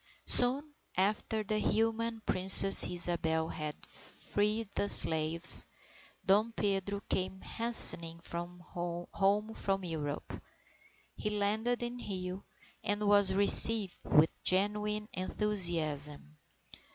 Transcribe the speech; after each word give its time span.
_Soon 0.25 0.73
after 0.97 1.43
the 1.43 1.59
humane 1.59 2.23
Princess 2.25 2.85
Isabel 2.87 3.49
had 3.49 3.75
freed 3.85 4.67
the 4.73 4.89
slaves, 4.89 5.67
Dom 6.25 6.53
Pedro 6.53 7.01
came 7.07 7.39
hastening 7.41 8.19
home 8.19 9.53
from 9.53 9.83
Europe. 9.85 10.43
He 11.15 11.29
landed 11.29 11.83
in 11.83 11.97
Rio, 11.97 12.43
and 12.83 13.07
was 13.07 13.35
received 13.35 13.99
with 14.05 14.31
genuine 14.43 15.07
enthusiasm. 15.13 16.35